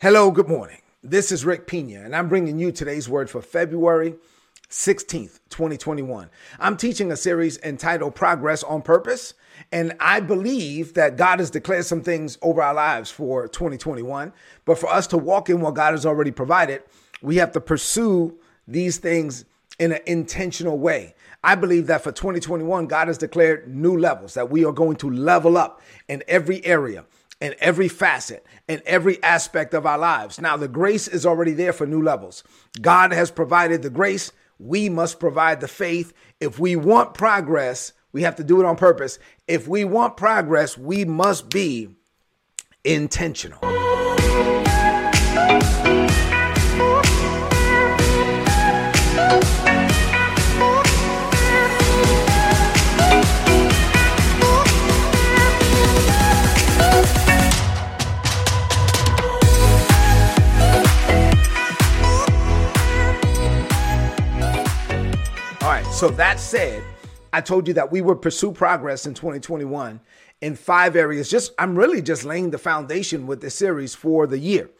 [0.00, 0.78] Hello, good morning.
[1.02, 4.14] This is Rick Pina, and I'm bringing you today's word for February
[4.70, 6.30] 16th, 2021.
[6.60, 9.34] I'm teaching a series entitled Progress on Purpose,
[9.72, 14.32] and I believe that God has declared some things over our lives for 2021.
[14.64, 16.84] But for us to walk in what God has already provided,
[17.20, 18.38] we have to pursue
[18.68, 19.46] these things
[19.80, 21.16] in an intentional way.
[21.42, 25.10] I believe that for 2021, God has declared new levels, that we are going to
[25.10, 27.04] level up in every area
[27.40, 30.40] in every facet, in every aspect of our lives.
[30.40, 32.42] Now, the grace is already there for new levels.
[32.80, 34.32] God has provided the grace.
[34.58, 36.12] We must provide the faith.
[36.40, 39.18] If we want progress, we have to do it on purpose.
[39.46, 41.90] If we want progress, we must be
[42.84, 43.60] intentional.
[65.98, 66.84] So that said,
[67.32, 69.98] I told you that we would pursue progress in 2021
[70.40, 71.28] in five areas.
[71.28, 74.70] Just I'm really just laying the foundation with this series for the year.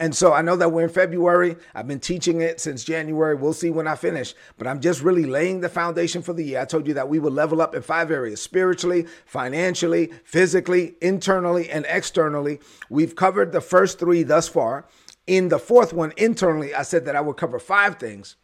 [0.00, 1.56] And so I know that we're in February.
[1.74, 3.34] I've been teaching it since January.
[3.34, 6.60] We'll see when I finish, but I'm just really laying the foundation for the year.
[6.60, 11.70] I told you that we will level up in five areas spiritually, financially, physically, internally,
[11.70, 12.60] and externally.
[12.90, 14.84] We've covered the first three thus far.
[15.26, 18.36] In the fourth one, internally, I said that I would cover five things.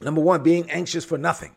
[0.00, 1.56] Number one, being anxious for nothing.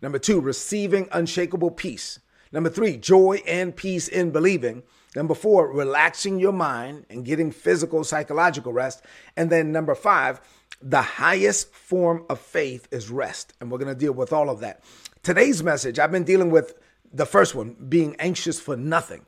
[0.00, 2.20] Number two, receiving unshakable peace.
[2.52, 4.82] Number three, joy and peace in believing.
[5.16, 9.02] Number four, relaxing your mind and getting physical, psychological rest.
[9.36, 10.40] And then number five,
[10.80, 13.54] the highest form of faith is rest.
[13.60, 14.82] And we're going to deal with all of that.
[15.22, 16.74] Today's message, I've been dealing with
[17.12, 19.24] the first one, being anxious for nothing.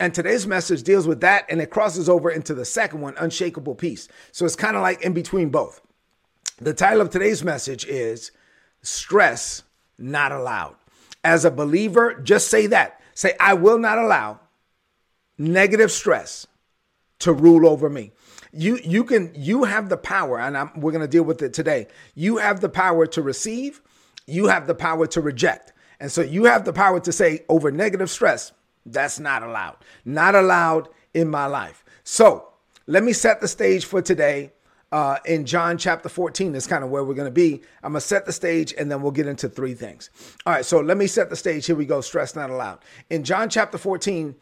[0.00, 3.74] And today's message deals with that and it crosses over into the second one, unshakable
[3.74, 4.08] peace.
[4.32, 5.80] So it's kind of like in between both.
[6.62, 8.30] The title of today's message is
[8.82, 9.64] Stress
[9.98, 10.76] Not Allowed.
[11.24, 13.00] As a believer, just say that.
[13.14, 14.38] Say, I will not allow
[15.36, 16.46] negative stress
[17.18, 18.12] to rule over me.
[18.52, 21.52] You you can you have the power, and I'm, we're going to deal with it
[21.52, 21.88] today.
[22.14, 23.82] You have the power to receive.
[24.28, 27.72] You have the power to reject, and so you have the power to say over
[27.72, 28.52] negative stress.
[28.86, 29.78] That's not allowed.
[30.04, 31.84] Not allowed in my life.
[32.04, 32.50] So
[32.86, 34.52] let me set the stage for today
[34.92, 37.62] uh, in John chapter 14 is kind of where we're going to be.
[37.82, 40.10] I'm going to set the stage and then we'll get into three things.
[40.46, 41.64] All right, so let me set the stage.
[41.64, 42.02] Here we go.
[42.02, 42.80] Stress not allowed.
[43.08, 44.34] In John chapter 14,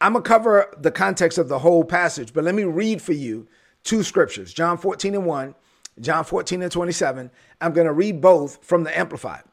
[0.00, 3.12] I'm going to cover the context of the whole passage, but let me read for
[3.12, 3.46] you
[3.84, 5.54] two scriptures John 14 and 1,
[6.00, 7.30] John 14 and 27.
[7.60, 9.44] I'm going to read both from the Amplified.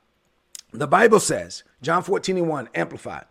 [0.71, 3.25] The Bible says, John 14 and 1, Amplified,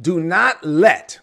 [0.00, 1.20] do not let,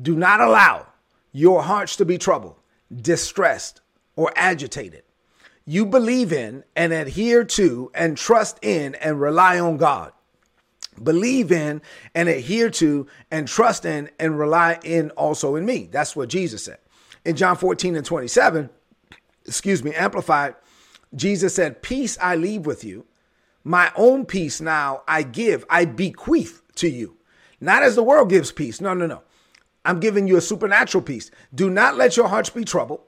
[0.00, 0.86] do not allow
[1.32, 2.56] your hearts to be troubled,
[2.94, 3.82] distressed,
[4.16, 5.04] or agitated.
[5.66, 10.12] You believe in and adhere to and trust in and rely on God.
[11.02, 11.82] Believe in
[12.14, 15.88] and adhere to and trust in and rely in also in me.
[15.90, 16.78] That's what Jesus said.
[17.24, 18.70] In John 14 and 27,
[19.44, 20.54] excuse me, amplified,
[21.14, 23.04] Jesus said, Peace I leave with you.
[23.64, 27.16] My own peace now I give, I bequeath to you.
[27.60, 28.80] Not as the world gives peace.
[28.80, 29.22] No, no, no.
[29.84, 31.30] I'm giving you a supernatural peace.
[31.54, 33.00] Do not let your hearts be troubled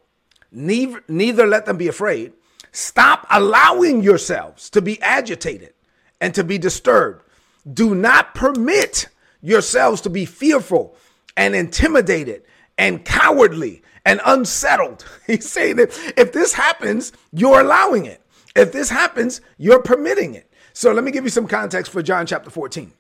[0.51, 2.33] neither, neither let them be afraid.
[2.73, 5.75] Stop allowing yourselves to be agitated
[6.21, 7.23] and to be disturbed.
[7.71, 9.09] Do not permit
[9.41, 10.97] yourselves to be fearful
[11.37, 12.43] and intimidated
[12.77, 15.05] and cowardly and unsettled.
[15.27, 18.23] He's saying that if this happens, you're allowing it.
[18.57, 20.51] If this happens, you're permitting it.
[20.73, 22.93] So let me give you some context for John chapter 14.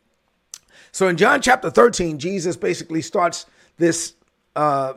[0.92, 4.14] So in John chapter 13, Jesus basically starts this
[4.56, 4.94] uh,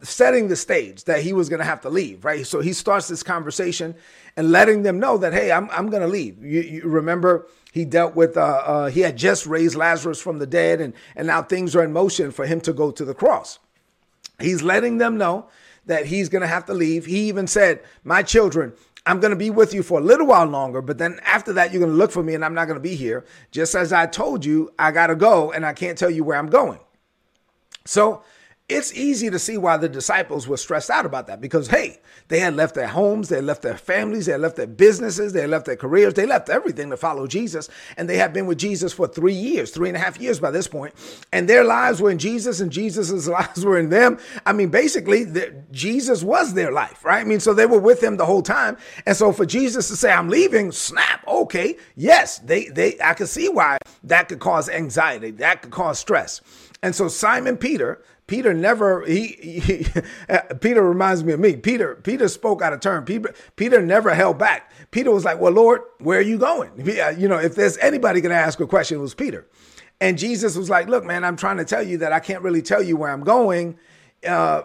[0.00, 2.46] setting the stage that he was going to have to leave, right?
[2.46, 3.96] So he starts this conversation
[4.36, 6.44] and letting them know that, hey, I'm, I'm going to leave.
[6.44, 10.46] You, you, remember he dealt with, uh, uh, he had just raised Lazarus from the
[10.46, 13.58] dead, and, and now things are in motion for him to go to the cross.
[14.38, 15.48] He's letting them know
[15.86, 17.06] that he's going to have to leave.
[17.06, 18.72] He even said, My children,
[19.04, 21.72] I'm going to be with you for a little while longer, but then after that,
[21.72, 23.24] you're going to look for me and I'm not going to be here.
[23.50, 26.38] Just as I told you, I got to go and I can't tell you where
[26.38, 26.78] I'm going.
[27.84, 28.22] So
[28.68, 32.38] it's easy to see why the disciples were stressed out about that because, hey, they
[32.38, 35.76] had left their homes, they left their families, they left their businesses, they left their
[35.76, 37.70] careers, they left everything to follow Jesus.
[37.96, 40.50] And they had been with Jesus for three years, three and a half years by
[40.50, 40.92] this point.
[41.32, 44.18] And their lives were in Jesus and Jesus's lives were in them.
[44.44, 47.22] I mean, basically, the, Jesus was their life, right?
[47.22, 48.76] I mean, so they were with him the whole time.
[49.06, 53.28] And so for Jesus to say, I'm leaving, snap, okay, yes, they, they, I can
[53.28, 56.42] see why that could cause anxiety, that could cause stress.
[56.82, 59.86] And so Simon Peter, Peter never he, he
[60.60, 61.56] Peter reminds me of me.
[61.56, 63.04] Peter Peter spoke out of turn.
[63.04, 64.70] Peter Peter never held back.
[64.92, 66.70] Peter was like, "Well, Lord, where are you going?"
[67.18, 69.46] You know, if there's anybody going to ask a question, it was Peter.
[70.00, 72.62] And Jesus was like, "Look, man, I'm trying to tell you that I can't really
[72.62, 73.78] tell you where I'm going.
[74.26, 74.62] Uh,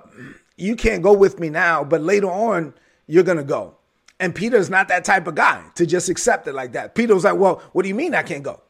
[0.58, 2.74] you can't go with me now, but later on,
[3.08, 3.78] you're going to go."
[4.20, 6.96] And Peter's not that type of guy to just accept it like that.
[6.96, 8.62] Peter was like, "Well, what do you mean I can't go?"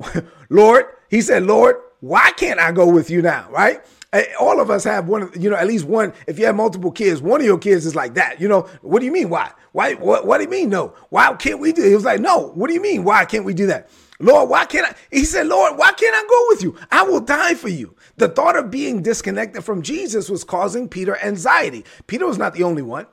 [0.50, 3.80] Lord, he said, "Lord, why can't I go with you now?" Right?
[4.12, 6.14] Eh, all of us have one, you know, at least one.
[6.26, 8.40] If you have multiple kids, one of your kids is like that.
[8.40, 9.28] You know, what do you mean?
[9.28, 9.52] Why?
[9.72, 9.94] Why?
[9.94, 10.70] What, what do you mean?
[10.70, 10.94] No.
[11.10, 11.82] Why can't we do?
[11.84, 11.88] It?
[11.88, 12.48] He was like, no.
[12.54, 13.04] What do you mean?
[13.04, 13.90] Why can't we do that?
[14.18, 14.94] Lord, why can't I?
[15.10, 16.76] He said, Lord, why can't I go with you?
[16.90, 17.94] I will die for you.
[18.16, 21.84] The thought of being disconnected from Jesus was causing Peter anxiety.
[22.06, 23.06] Peter was not the only one.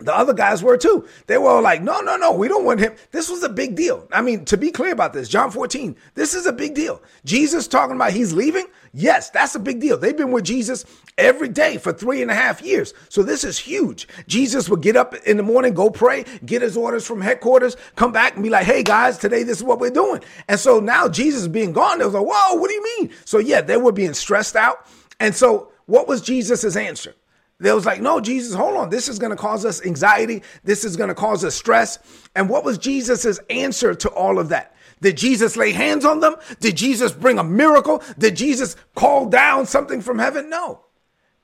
[0.00, 1.06] The other guys were too.
[1.26, 2.94] They were all like, no, no, no, we don't want him.
[3.10, 4.08] This was a big deal.
[4.12, 7.02] I mean, to be clear about this, John 14, this is a big deal.
[7.24, 8.66] Jesus talking about he's leaving.
[8.92, 9.98] Yes, that's a big deal.
[9.98, 10.84] They've been with Jesus
[11.18, 12.94] every day for three and a half years.
[13.08, 14.08] So this is huge.
[14.26, 18.10] Jesus would get up in the morning, go pray, get his orders from headquarters, come
[18.10, 20.22] back and be like, hey guys, today this is what we're doing.
[20.48, 23.10] And so now Jesus being gone, they was like, whoa, what do you mean?
[23.24, 24.86] So yeah, they were being stressed out.
[25.20, 27.14] And so what was Jesus's answer?
[27.60, 28.88] They was like, no, Jesus, hold on.
[28.88, 30.42] This is going to cause us anxiety.
[30.64, 31.98] This is going to cause us stress.
[32.34, 34.74] And what was Jesus's answer to all of that?
[35.02, 36.36] Did Jesus lay hands on them?
[36.60, 38.02] Did Jesus bring a miracle?
[38.18, 40.48] Did Jesus call down something from heaven?
[40.48, 40.84] No.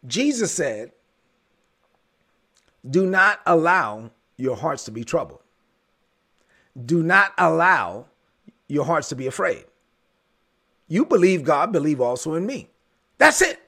[0.07, 0.93] Jesus said,
[2.89, 5.41] do not allow your hearts to be troubled.
[6.85, 8.07] Do not allow
[8.69, 9.65] your hearts to be afraid.
[10.89, 12.69] You believe God, believe also in me.
[13.19, 13.61] That's it.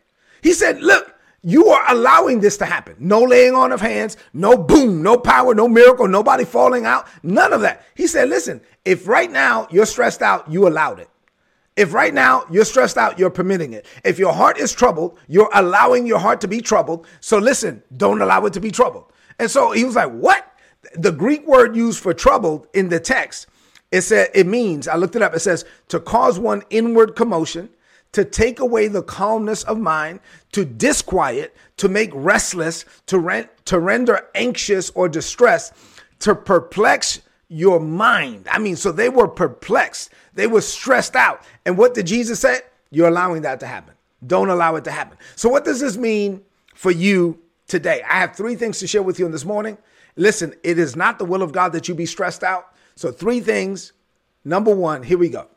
[0.42, 1.14] He said, look,
[1.48, 2.94] you are allowing this to happen.
[2.98, 7.54] No laying on of hands, no boom, no power, no miracle, nobody falling out, none
[7.54, 7.86] of that.
[7.94, 11.08] He said, listen, if right now you're stressed out, you allowed it.
[11.74, 13.86] If right now you're stressed out, you're permitting it.
[14.04, 17.06] If your heart is troubled, you're allowing your heart to be troubled.
[17.20, 19.10] So listen, don't allow it to be troubled.
[19.38, 20.52] And so he was like, what?
[20.96, 23.46] The Greek word used for troubled in the text,
[23.90, 27.70] it said, it means, I looked it up, it says to cause one inward commotion
[28.12, 30.20] to take away the calmness of mind,
[30.52, 35.74] to disquiet, to make restless, to, rent, to render anxious or distressed,
[36.20, 38.46] to perplex your mind.
[38.50, 41.42] I mean, so they were perplexed, they were stressed out.
[41.64, 42.60] And what did Jesus say?
[42.90, 43.94] You're allowing that to happen.
[44.26, 45.18] Don't allow it to happen.
[45.36, 46.42] So, what does this mean
[46.74, 48.02] for you today?
[48.02, 49.78] I have three things to share with you in this morning.
[50.16, 52.74] Listen, it is not the will of God that you be stressed out.
[52.96, 53.92] So, three things.
[54.44, 55.48] Number one, here we go.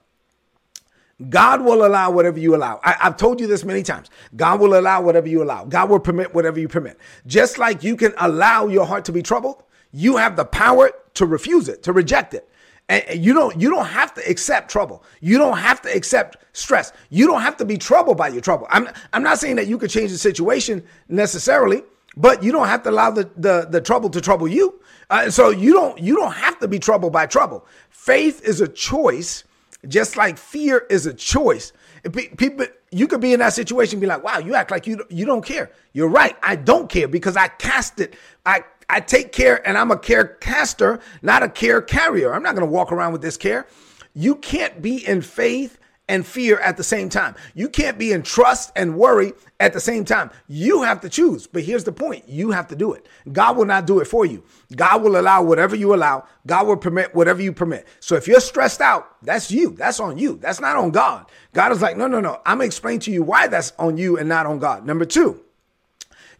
[1.29, 2.79] God will allow whatever you allow.
[2.83, 4.09] I, have told you this many times.
[4.35, 5.65] God will allow whatever you allow.
[5.65, 6.97] God will permit whatever you permit.
[7.27, 11.25] Just like you can allow your heart to be troubled, you have the power to
[11.25, 12.47] refuse it, to reject it.
[12.89, 15.03] And you don't you don't have to accept trouble.
[15.21, 16.91] You don't have to accept stress.
[17.09, 18.67] You don't have to be troubled by your trouble.
[18.69, 21.83] I'm I'm not saying that you could change the situation necessarily,
[22.17, 24.81] but you don't have to allow the the, the trouble to trouble you.
[25.09, 27.65] Uh, so you don't you don't have to be troubled by trouble.
[27.89, 29.45] Faith is a choice
[29.87, 31.73] just like fear is a choice.
[32.11, 35.25] People, you could be in that situation be like, wow, you act like you, you
[35.25, 35.71] don't care.
[35.93, 36.35] You're right.
[36.43, 38.15] I don't care because I cast it.
[38.45, 42.33] I, I take care and I'm a care caster, not a care carrier.
[42.33, 43.67] I'm not going to walk around with this care.
[44.13, 47.35] You can't be in faith and fear at the same time.
[47.53, 50.29] You can't be in trust and worry at the same time.
[50.47, 51.47] You have to choose.
[51.47, 53.07] But here's the point you have to do it.
[53.31, 54.43] God will not do it for you.
[54.75, 57.87] God will allow whatever you allow, God will permit whatever you permit.
[57.99, 59.71] So if you're stressed out, that's you.
[59.71, 60.37] That's on you.
[60.37, 61.27] That's not on God.
[61.53, 62.41] God is like, no, no, no.
[62.45, 64.85] I'm going to explain to you why that's on you and not on God.
[64.85, 65.43] Number two,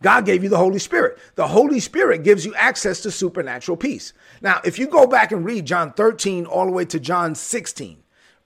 [0.01, 1.19] God gave you the Holy Spirit.
[1.35, 4.13] The Holy Spirit gives you access to supernatural peace.
[4.41, 8.00] Now, if you go back and read John 13 all the way to John 16,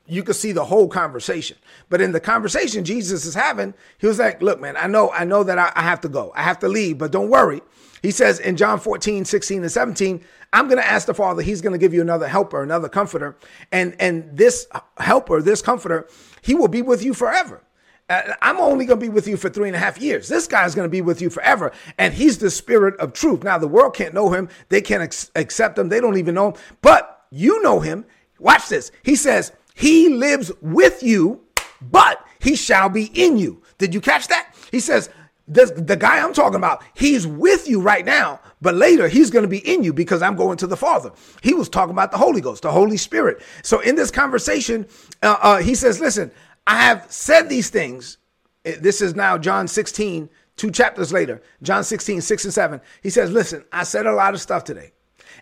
[0.08, 1.58] you could see the whole conversation.
[1.90, 5.26] But in the conversation Jesus is having, he was like, look, man, I know, I
[5.26, 6.32] know that I, I, have to go.
[6.36, 7.62] I have to leave, but don't worry.
[8.02, 11.62] He says in John 14, 16, and 17, I'm going to ask the Father, he's
[11.62, 13.36] going to give you another helper, another comforter.
[13.72, 16.08] And, and this helper, this comforter,
[16.42, 17.64] he will be with you forever.
[18.08, 20.28] Uh, I'm only going to be with you for three and a half years.
[20.28, 21.72] This guy's going to be with you forever.
[21.98, 23.44] And he's the spirit of truth.
[23.44, 24.50] Now, the world can't know him.
[24.70, 25.90] They can't ex- accept him.
[25.90, 26.58] They don't even know him.
[26.82, 28.06] But you know him.
[28.38, 28.92] Watch this.
[29.02, 31.42] He says, he lives with you,
[31.82, 33.62] but he shall be in you.
[33.78, 34.56] Did you catch that?
[34.72, 35.10] He says,
[35.48, 39.44] this, the guy I'm talking about, he's with you right now, but later he's going
[39.44, 41.12] to be in you because I'm going to the Father.
[41.44, 43.44] He was talking about the Holy Ghost, the Holy Spirit.
[43.62, 44.88] So in this conversation,
[45.22, 46.32] uh, uh, he says, Listen,
[46.66, 48.18] I have said these things.
[48.64, 52.82] This is now John 16, two chapters later, John 16, 6 and 7.
[53.04, 54.94] He says, Listen, I said a lot of stuff today.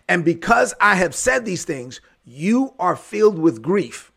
[0.06, 4.12] And because I have said these things, you are filled with grief.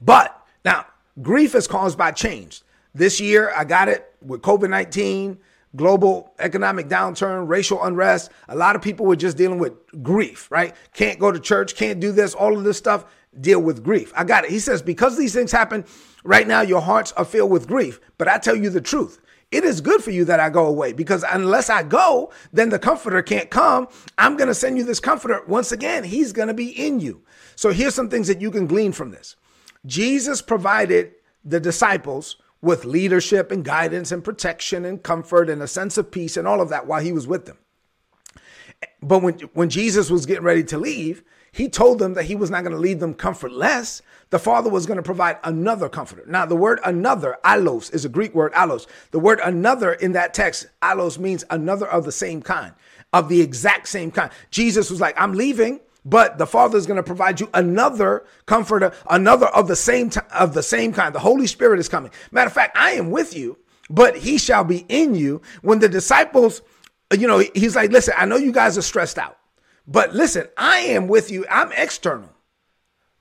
[0.00, 0.86] But now,
[1.22, 2.62] grief is caused by change.
[2.94, 5.38] This year, I got it with COVID 19,
[5.76, 8.30] global economic downturn, racial unrest.
[8.48, 10.74] A lot of people were just dealing with grief, right?
[10.94, 13.04] Can't go to church, can't do this, all of this stuff,
[13.40, 14.12] deal with grief.
[14.16, 14.50] I got it.
[14.50, 15.84] He says, because these things happen
[16.24, 18.00] right now, your hearts are filled with grief.
[18.16, 19.20] But I tell you the truth.
[19.50, 22.78] It is good for you that I go away because unless I go, then the
[22.78, 23.88] comforter can't come.
[24.18, 25.42] I'm going to send you this comforter.
[25.46, 27.22] Once again, he's going to be in you.
[27.56, 29.36] So here's some things that you can glean from this.
[29.86, 31.12] Jesus provided
[31.44, 36.36] the disciples with leadership and guidance and protection and comfort and a sense of peace
[36.36, 37.58] and all of that while he was with them.
[39.00, 42.50] But when, when Jesus was getting ready to leave, he told them that he was
[42.50, 44.02] not going to leave them comfortless.
[44.30, 46.24] The Father was going to provide another comforter.
[46.26, 48.86] Now, the word another, allos, is a Greek word, allos.
[49.12, 52.74] The word another in that text, allos, means another of the same kind,
[53.12, 54.30] of the exact same kind.
[54.50, 58.92] Jesus was like, I'm leaving, but the father is going to provide you another comforter
[59.10, 61.14] another of the same t- of the same kind.
[61.14, 62.10] The holy spirit is coming.
[62.30, 63.58] Matter of fact i am with you
[63.90, 65.40] but he shall be in you.
[65.62, 66.62] When the disciples
[67.12, 69.38] you know he's like listen i know you guys are stressed out
[69.86, 71.46] but listen i am with you.
[71.50, 72.30] I'm external.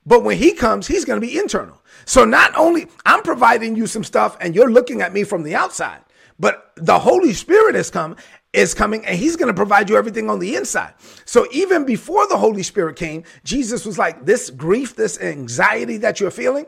[0.05, 1.81] But when he comes he's going to be internal.
[2.05, 5.55] So not only i'm providing you some stuff and you're looking at me from the
[5.55, 6.01] outside
[6.39, 8.15] but the holy spirit has come
[8.53, 10.93] is coming and he's going to provide you everything on the inside.
[11.25, 16.19] So even before the Holy Spirit came, Jesus was like, This grief, this anxiety that
[16.19, 16.65] you're feeling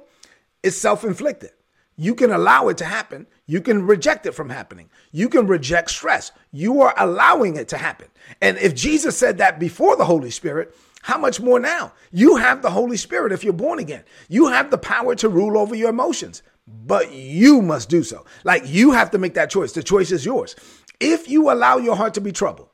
[0.63, 1.51] is self inflicted.
[1.95, 3.27] You can allow it to happen.
[3.45, 4.89] You can reject it from happening.
[5.11, 6.31] You can reject stress.
[6.51, 8.07] You are allowing it to happen.
[8.41, 11.93] And if Jesus said that before the Holy Spirit, how much more now?
[12.11, 14.03] You have the Holy Spirit if you're born again.
[14.29, 18.25] You have the power to rule over your emotions, but you must do so.
[18.45, 19.73] Like you have to make that choice.
[19.73, 20.55] The choice is yours.
[20.99, 22.69] If you allow your heart to be troubled,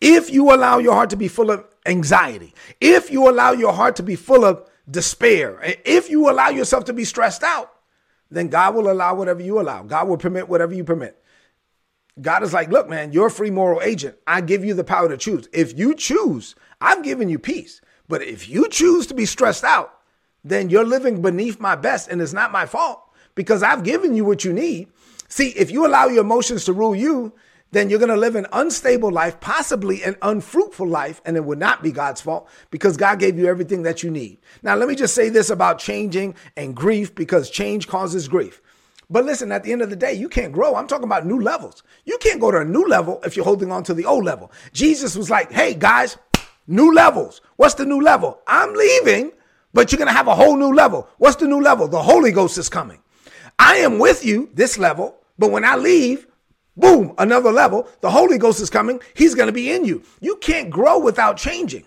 [0.00, 3.96] if you allow your heart to be full of anxiety, if you allow your heart
[3.96, 7.70] to be full of despair, if you allow yourself to be stressed out,
[8.30, 9.82] then God will allow whatever you allow.
[9.82, 11.22] God will permit whatever you permit.
[12.20, 14.16] God is like, look, man, you're a free moral agent.
[14.26, 15.48] I give you the power to choose.
[15.52, 17.80] If you choose, I've given you peace.
[18.08, 19.92] But if you choose to be stressed out,
[20.44, 23.00] then you're living beneath my best and it's not my fault
[23.34, 24.88] because I've given you what you need.
[25.28, 27.32] See, if you allow your emotions to rule you,
[27.74, 31.58] then you're going to live an unstable life, possibly an unfruitful life, and it would
[31.58, 34.38] not be God's fault because God gave you everything that you need.
[34.62, 38.62] Now, let me just say this about changing and grief because change causes grief.
[39.10, 40.76] But listen, at the end of the day, you can't grow.
[40.76, 41.82] I'm talking about new levels.
[42.04, 44.50] You can't go to a new level if you're holding on to the old level.
[44.72, 46.16] Jesus was like, hey, guys,
[46.66, 47.40] new levels.
[47.56, 48.38] What's the new level?
[48.46, 49.32] I'm leaving,
[49.72, 51.08] but you're going to have a whole new level.
[51.18, 51.88] What's the new level?
[51.88, 53.00] The Holy Ghost is coming.
[53.58, 56.26] I am with you, this level, but when I leave,
[56.76, 57.88] boom, another level.
[58.00, 59.00] The Holy Ghost is coming.
[59.14, 60.02] He's going to be in you.
[60.20, 61.84] You can't grow without changing.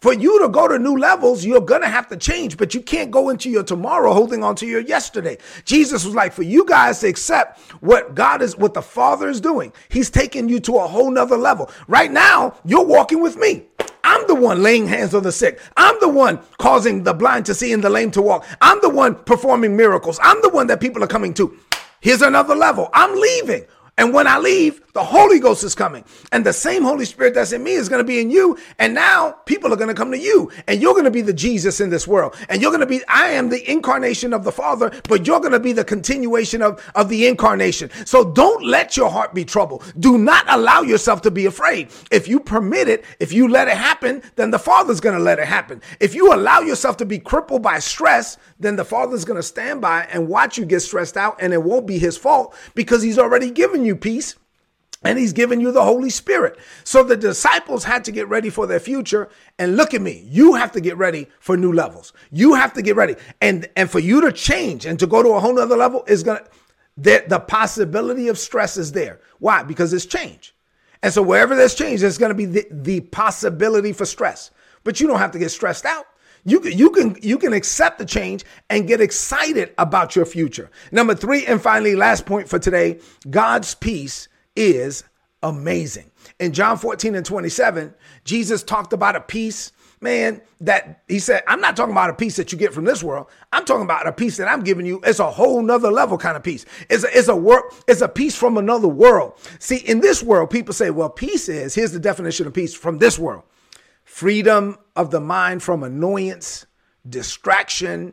[0.00, 2.82] For you to go to new levels, you're going to have to change, but you
[2.82, 5.38] can't go into your tomorrow holding on to your yesterday.
[5.64, 9.40] Jesus was like, for you guys to accept what God is, what the Father is
[9.40, 11.70] doing, He's taking you to a whole nother level.
[11.88, 13.64] Right now, you're walking with me.
[14.04, 15.58] I'm the one laying hands on the sick.
[15.76, 18.46] I'm the one causing the blind to see and the lame to walk.
[18.60, 20.20] I'm the one performing miracles.
[20.22, 21.58] I'm the one that people are coming to.
[22.00, 22.90] Here's another level.
[22.92, 23.64] I'm leaving.
[23.96, 26.04] And when I leave, the Holy Ghost is coming.
[26.32, 28.56] And the same Holy Spirit that's in me is going to be in you.
[28.78, 30.50] And now people are going to come to you.
[30.66, 32.36] And you're going to be the Jesus in this world.
[32.48, 35.52] And you're going to be, I am the incarnation of the Father, but you're going
[35.52, 37.90] to be the continuation of, of the incarnation.
[38.04, 39.84] So don't let your heart be troubled.
[39.98, 41.90] Do not allow yourself to be afraid.
[42.10, 45.38] If you permit it, if you let it happen, then the Father's going to let
[45.38, 45.82] it happen.
[45.98, 49.80] If you allow yourself to be crippled by stress, then the Father's going to stand
[49.80, 51.36] by and watch you get stressed out.
[51.40, 54.36] And it won't be his fault because he's already given you peace
[55.04, 56.58] and he's given you the Holy Spirit.
[56.82, 59.28] So the disciples had to get ready for their future.
[59.58, 62.12] And look at me, you have to get ready for new levels.
[62.32, 63.16] You have to get ready.
[63.40, 66.22] And and for you to change and to go to a whole nother level is
[66.22, 66.44] gonna
[66.96, 69.20] the, the possibility of stress is there.
[69.40, 69.62] Why?
[69.62, 70.54] Because it's change.
[71.02, 74.50] And so wherever there's change, there's gonna be the, the possibility for stress.
[74.84, 76.06] But you don't have to get stressed out.
[76.44, 80.70] You can, you can you can accept the change and get excited about your future.
[80.92, 85.04] Number three, and finally, last point for today: God's peace is
[85.42, 86.10] amazing.
[86.40, 91.60] In John 14 and 27, Jesus talked about a peace, man, that he said, I'm
[91.60, 93.26] not talking about a peace that you get from this world.
[93.52, 95.00] I'm talking about a peace that I'm giving you.
[95.04, 96.64] It's a whole nother level kind of peace.
[96.88, 99.34] It's a, it's a work, it's a peace from another world.
[99.58, 102.98] See, in this world, people say, well, peace is, here's the definition of peace from
[102.98, 103.44] this world.
[104.04, 106.66] Freedom of the mind from annoyance,
[107.08, 108.12] distraction,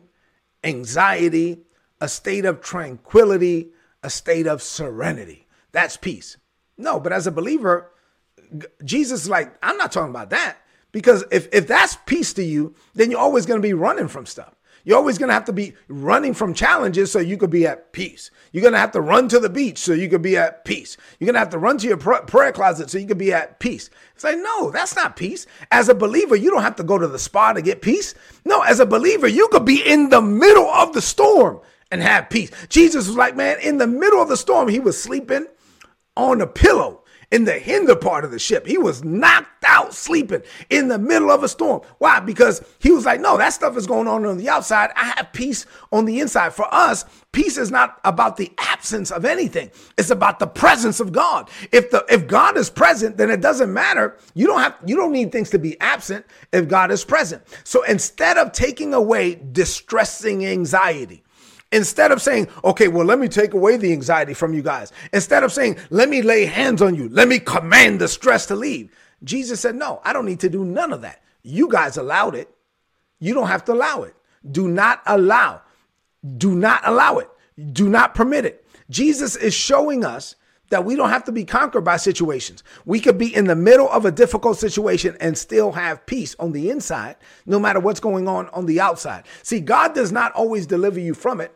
[0.64, 1.62] anxiety,
[2.00, 3.70] a state of tranquility,
[4.02, 5.46] a state of serenity.
[5.70, 6.36] That's peace.
[6.76, 7.90] No, but as a believer,
[8.84, 10.58] Jesus is like, I'm not talking about that.
[10.90, 14.26] Because if, if that's peace to you, then you're always going to be running from
[14.26, 14.54] stuff.
[14.84, 17.92] You're always going to have to be running from challenges so you could be at
[17.92, 18.30] peace.
[18.50, 20.96] You're going to have to run to the beach so you could be at peace.
[21.18, 23.60] You're going to have to run to your prayer closet so you could be at
[23.60, 23.90] peace.
[24.14, 25.46] It's like, no, that's not peace.
[25.70, 28.14] As a believer, you don't have to go to the spa to get peace.
[28.44, 31.60] No, as a believer, you could be in the middle of the storm
[31.90, 32.50] and have peace.
[32.68, 35.46] Jesus was like, man, in the middle of the storm, he was sleeping
[36.16, 37.01] on a pillow
[37.32, 38.66] in the hinder part of the ship.
[38.66, 41.80] He was knocked out sleeping in the middle of a storm.
[41.98, 42.20] Why?
[42.20, 44.90] Because he was like, no, that stuff is going on on the outside.
[44.94, 46.52] I have peace on the inside.
[46.52, 49.70] For us, peace is not about the absence of anything.
[49.96, 51.48] It's about the presence of God.
[51.72, 54.18] If the if God is present, then it doesn't matter.
[54.34, 57.42] You don't have you don't need things to be absent if God is present.
[57.64, 61.21] So instead of taking away distressing anxiety,
[61.72, 64.92] Instead of saying, okay, well, let me take away the anxiety from you guys.
[65.12, 68.54] Instead of saying, let me lay hands on you, let me command the stress to
[68.54, 68.92] leave.
[69.24, 71.22] Jesus said, no, I don't need to do none of that.
[71.42, 72.54] You guys allowed it.
[73.18, 74.14] You don't have to allow it.
[74.50, 75.62] Do not allow.
[76.36, 77.30] Do not allow it.
[77.72, 78.66] Do not permit it.
[78.90, 80.36] Jesus is showing us
[80.68, 82.64] that we don't have to be conquered by situations.
[82.84, 86.52] We could be in the middle of a difficult situation and still have peace on
[86.52, 89.24] the inside, no matter what's going on on the outside.
[89.42, 91.54] See, God does not always deliver you from it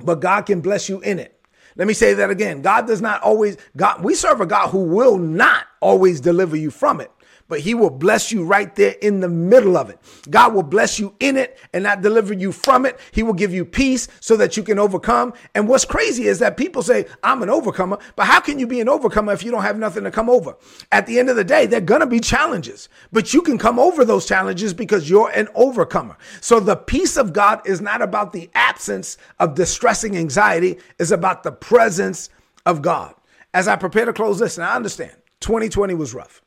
[0.00, 1.38] but God can bless you in it.
[1.76, 2.62] Let me say that again.
[2.62, 6.70] God does not always, God, we serve a God who will not always deliver you
[6.70, 7.10] from it
[7.52, 9.98] but he will bless you right there in the middle of it.
[10.30, 12.98] God will bless you in it and not deliver you from it.
[13.10, 15.34] He will give you peace so that you can overcome.
[15.54, 18.80] And what's crazy is that people say, I'm an overcomer, but how can you be
[18.80, 20.56] an overcomer if you don't have nothing to come over?
[20.92, 23.58] At the end of the day, there are going to be challenges, but you can
[23.58, 26.16] come over those challenges because you're an overcomer.
[26.40, 31.42] So the peace of God is not about the absence of distressing anxiety, it's about
[31.42, 32.30] the presence
[32.64, 33.14] of God.
[33.52, 36.41] As I prepare to close this, and I understand 2020 was rough.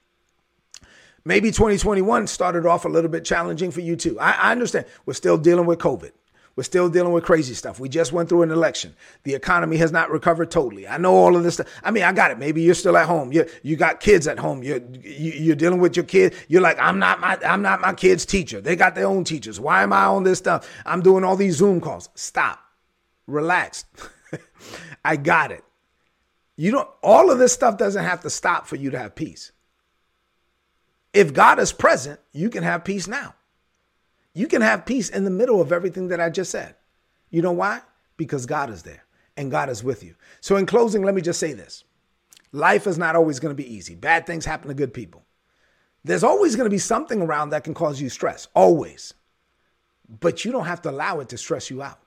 [1.26, 4.20] Maybe 2021 started off a little bit challenging for you too.
[4.20, 4.86] I, I understand.
[5.06, 6.12] We're still dealing with COVID.
[6.56, 7.82] We're still dealing with crazy stuff.
[7.82, 8.96] We just went through an election.
[9.24, 10.88] The economy has not recovered totally.
[10.88, 11.68] I know all of this stuff.
[11.84, 12.38] I mean, I got it.
[12.38, 13.34] Maybe you're still at home.
[13.34, 14.64] You you got kids at home.
[14.64, 16.34] You're you're dealing with your kid.
[16.48, 18.62] You're like, I'm not my I'm not my kid's teacher.
[18.62, 19.60] They got their own teachers.
[19.60, 20.70] Why am I on this stuff?
[20.86, 22.08] I'm doing all these Zoom calls.
[22.16, 22.60] Stop.
[23.28, 23.84] Relax.
[25.06, 25.64] I got it.
[26.56, 26.90] You don't.
[27.04, 29.52] All of this stuff doesn't have to stop for you to have peace.
[31.16, 33.34] If God is present, you can have peace now.
[34.34, 36.76] You can have peace in the middle of everything that I just said.
[37.30, 37.82] You know why?
[38.18, 39.06] Because God is there
[39.38, 40.16] and God is with you.
[40.42, 41.86] So, in closing, let me just say this
[42.52, 43.96] life is not always going to be easy.
[43.96, 45.24] Bad things happen to good people.
[46.04, 49.14] There's always going to be something around that can cause you stress, always.
[50.20, 52.00] But you don't have to allow it to stress you out.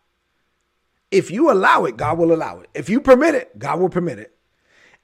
[1.10, 2.68] If you allow it, God will allow it.
[2.74, 4.36] If you permit it, God will permit it.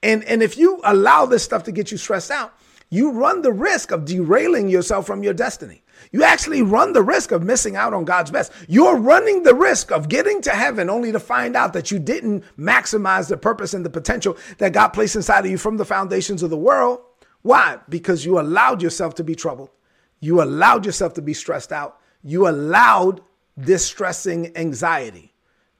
[0.03, 2.53] And, and if you allow this stuff to get you stressed out,
[2.89, 5.83] you run the risk of derailing yourself from your destiny.
[6.11, 8.51] You actually run the risk of missing out on God's best.
[8.67, 12.43] You're running the risk of getting to heaven only to find out that you didn't
[12.57, 16.43] maximize the purpose and the potential that God placed inside of you from the foundations
[16.43, 16.99] of the world.
[17.41, 17.79] Why?
[17.89, 19.69] Because you allowed yourself to be troubled.
[20.19, 21.99] You allowed yourself to be stressed out.
[22.23, 23.21] You allowed
[23.59, 25.33] distressing anxiety.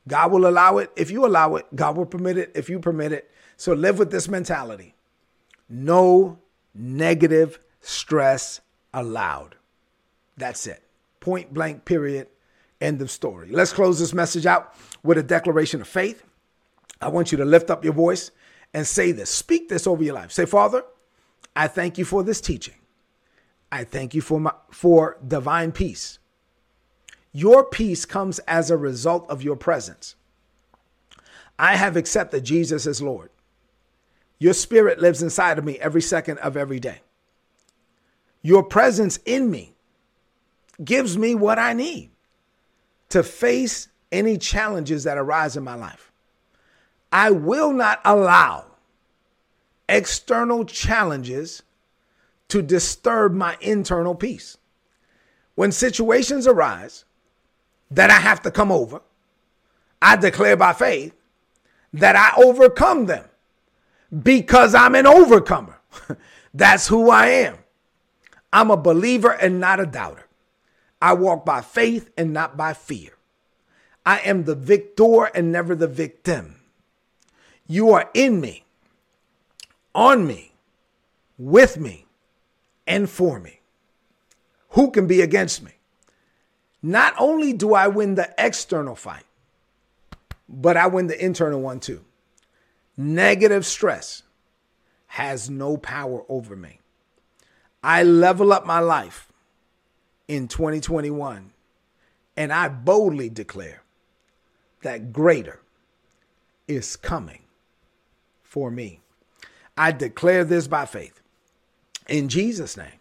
[0.07, 1.65] God will allow it if you allow it.
[1.75, 3.29] God will permit it if you permit it.
[3.57, 4.95] So live with this mentality.
[5.67, 6.39] No
[6.75, 8.61] negative stress
[8.93, 9.55] allowed.
[10.37, 10.83] That's it.
[11.19, 12.27] Point blank, period.
[12.81, 13.49] End of story.
[13.49, 16.23] Let's close this message out with a declaration of faith.
[17.01, 18.31] I want you to lift up your voice
[18.73, 19.29] and say this.
[19.29, 20.31] Speak this over your life.
[20.31, 20.83] Say, Father,
[21.55, 22.75] I thank you for this teaching.
[23.71, 26.19] I thank you for my, for divine peace.
[27.31, 30.15] Your peace comes as a result of your presence.
[31.57, 33.29] I have accepted Jesus as Lord.
[34.39, 36.99] Your spirit lives inside of me every second of every day.
[38.41, 39.73] Your presence in me
[40.83, 42.11] gives me what I need
[43.09, 46.11] to face any challenges that arise in my life.
[47.11, 48.65] I will not allow
[49.87, 51.63] external challenges
[52.49, 54.57] to disturb my internal peace.
[55.55, 57.05] When situations arise
[57.89, 59.01] that I have to come over,
[60.01, 61.15] I declare by faith
[61.93, 63.25] that I overcome them
[64.21, 65.79] because I'm an overcomer.
[66.53, 67.57] That's who I am.
[68.51, 70.25] I'm a believer and not a doubter.
[71.01, 73.11] I walk by faith and not by fear.
[74.05, 76.61] I am the victor and never the victim.
[77.67, 78.65] You are in me,
[79.93, 80.53] on me,
[81.37, 82.05] with me,
[82.87, 83.59] and for me.
[84.69, 85.71] Who can be against me?
[86.81, 89.25] Not only do I win the external fight,
[90.47, 92.05] but I win the internal one too.
[92.97, 94.23] Negative stress
[95.07, 96.79] has no power over me.
[97.83, 99.31] I level up my life
[100.27, 101.51] in 2021
[102.37, 103.83] And I boldly declare
[104.81, 105.61] that greater
[106.67, 107.43] is coming
[108.43, 109.01] for me.
[109.77, 111.21] I declare this by faith.
[112.07, 112.99] In Jesus' name.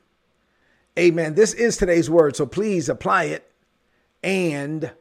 [0.99, 1.35] Amen.
[1.35, 2.37] This is today's word.
[2.37, 3.51] So please apply it
[4.23, 4.93] and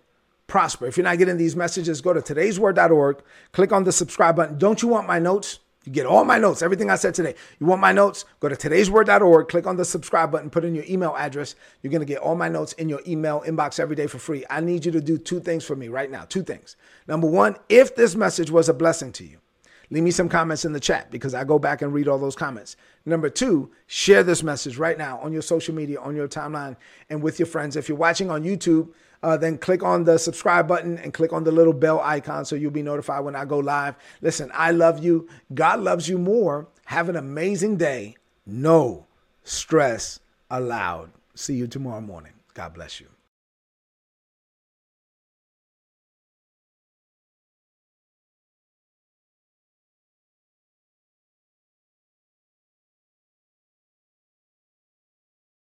[0.48, 0.86] prosper.
[0.86, 4.58] If you're not getting these messages, go to today'sword.org, click on the subscribe button.
[4.58, 5.60] Don't you want my notes?
[5.86, 7.36] You get all my notes, everything I said today.
[7.60, 8.24] You want my notes?
[8.40, 11.56] Go to today'sword.org, click on the subscribe button, put in your email address.
[11.82, 14.46] You're going to get all my notes in your email inbox every day for free.
[14.50, 16.24] I need you to do two things for me right now.
[16.24, 16.78] Two things.
[17.08, 19.40] Number one, if this message was a blessing to you,
[19.90, 22.36] leave me some comments in the chat because I go back and read all those
[22.36, 22.78] comments.
[23.06, 26.78] Number two, share this message right now on your social media, on your timeline,
[27.10, 27.76] and with your friends.
[27.76, 28.94] If you're watching on YouTube,
[29.24, 32.56] uh, then click on the subscribe button and click on the little bell icon so
[32.56, 33.96] you'll be notified when I go live.
[34.22, 35.28] Listen, I love you.
[35.54, 36.68] God loves you more.
[36.86, 38.18] Have an amazing day.
[38.46, 39.08] No
[39.44, 40.20] stress
[40.52, 41.12] allowed.
[41.34, 42.34] See you tomorrow morning.
[42.54, 43.08] God bless you.